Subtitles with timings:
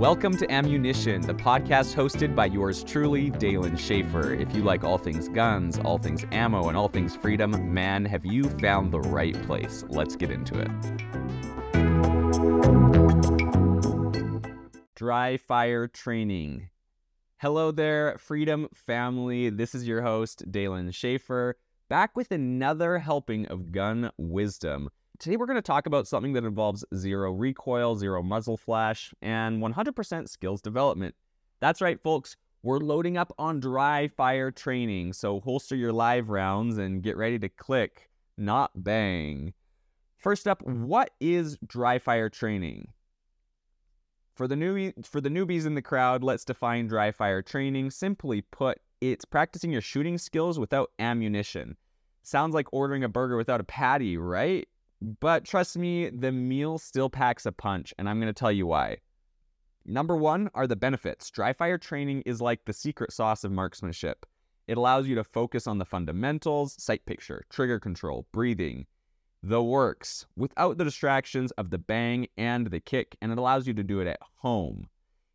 [0.00, 4.32] Welcome to Ammunition, the podcast hosted by yours truly, Dalen Schaefer.
[4.32, 8.24] If you like all things guns, all things ammo, and all things freedom, man, have
[8.24, 9.84] you found the right place.
[9.90, 10.70] Let's get into it.
[14.96, 16.70] Dry fire training.
[17.36, 19.50] Hello there, Freedom family.
[19.50, 21.58] This is your host, Dalen Schaefer,
[21.90, 24.88] back with another helping of gun wisdom.
[25.20, 29.62] Today, we're going to talk about something that involves zero recoil, zero muzzle flash, and
[29.62, 31.14] 100% skills development.
[31.60, 32.38] That's right, folks.
[32.62, 37.38] We're loading up on dry fire training, so holster your live rounds and get ready
[37.38, 38.08] to click,
[38.38, 39.52] not bang.
[40.16, 42.88] First up, what is dry fire training?
[44.36, 47.90] For the newbie, for the newbies in the crowd, let's define dry fire training.
[47.90, 51.76] Simply put, it's practicing your shooting skills without ammunition.
[52.22, 54.66] Sounds like ordering a burger without a patty, right?
[55.02, 58.66] But trust me, the meal still packs a punch, and I'm going to tell you
[58.66, 58.98] why.
[59.86, 61.30] Number one are the benefits.
[61.30, 64.26] Dry fire training is like the secret sauce of marksmanship.
[64.68, 68.86] It allows you to focus on the fundamentals, sight picture, trigger control, breathing,
[69.42, 73.72] the works, without the distractions of the bang and the kick, and it allows you
[73.74, 74.86] to do it at home.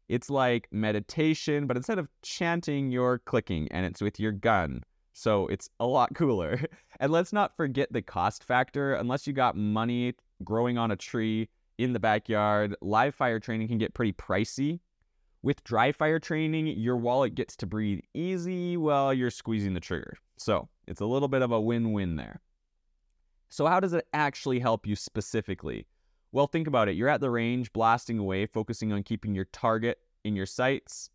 [0.08, 4.84] It's like meditation, but instead of chanting, you're clicking, and it's with your gun.
[5.16, 6.60] So it's a lot cooler.
[7.00, 8.94] And let's not forget the cost factor.
[8.94, 10.14] Unless you got money
[10.44, 14.82] growing on a tree in the backyard, live fire training can get pretty pricey.
[15.42, 20.18] With dry fire training, your wallet gets to breathe easy while you're squeezing the trigger.
[20.38, 22.42] So it's a little bit of a win win there.
[23.50, 25.88] So, how does it actually help you specifically?
[26.32, 26.96] Well, think about it.
[26.96, 31.10] You're at the range, blasting away, focusing on keeping your target in your sights,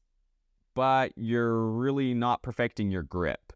[0.74, 3.52] but you're really not perfecting your grip.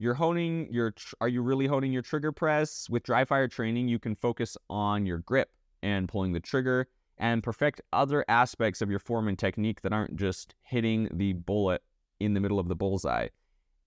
[0.00, 2.88] You're honing your tr- are you really honing your trigger press?
[2.88, 5.50] With dry fire training, you can focus on your grip
[5.82, 6.86] and pulling the trigger
[7.18, 11.82] and perfect other aspects of your form and technique that aren't just hitting the bullet
[12.20, 13.26] in the middle of the bullseye.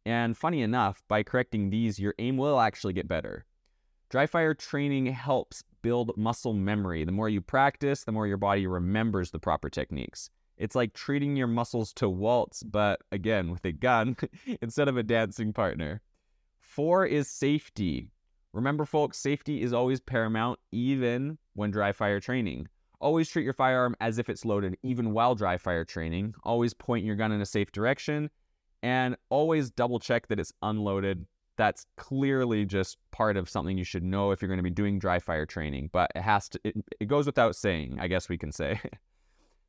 [0.06, 3.46] And funny enough, by correcting these, your aim will actually get better.
[4.10, 7.06] Dry fire training helps build muscle memory.
[7.06, 10.30] The more you practice, the more your body remembers the proper techniques.
[10.62, 14.16] It's like treating your muscles to waltz, but again, with a gun
[14.62, 16.02] instead of a dancing partner.
[16.60, 18.12] Four is safety.
[18.54, 22.68] Remember, folks, safety is always paramount, even when dry fire training.
[23.00, 26.36] Always treat your firearm as if it's loaded, even while dry fire training.
[26.44, 28.30] Always point your gun in a safe direction,
[28.84, 31.26] and always double check that it's unloaded.
[31.58, 35.00] That's clearly just part of something you should know if you're going to be doing
[35.00, 38.38] dry fire training, but it has to, it, it goes without saying, I guess we
[38.38, 38.80] can say.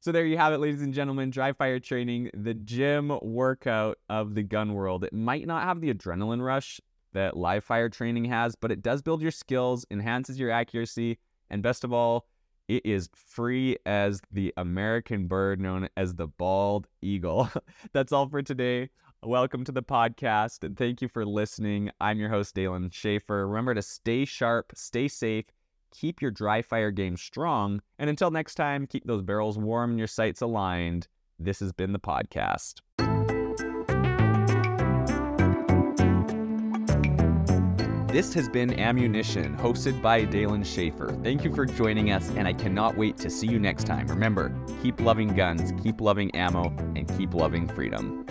[0.02, 1.30] So there you have it, ladies and gentlemen.
[1.30, 5.04] Dry fire training, the gym workout of the gun world.
[5.04, 6.80] It might not have the adrenaline rush
[7.12, 11.18] that live fire training has, but it does build your skills, enhances your accuracy,
[11.50, 12.26] and best of all,
[12.66, 17.48] it is free as the American bird known as the bald eagle.
[17.92, 18.90] That's all for today.
[19.22, 21.92] Welcome to the podcast, and thank you for listening.
[22.00, 23.46] I'm your host, Dalen Schaefer.
[23.46, 25.44] Remember to stay sharp, stay safe,
[25.92, 27.80] keep your dry fire game strong.
[27.98, 31.08] And until next time, keep those barrels warm and your sights aligned.
[31.38, 32.80] This has been the podcast.
[38.12, 41.18] This has been Ammunition, hosted by Dalen Schaefer.
[41.22, 44.06] Thank you for joining us, and I cannot wait to see you next time.
[44.06, 46.64] Remember, keep loving guns, keep loving ammo,
[46.94, 48.26] and keep loving freedom.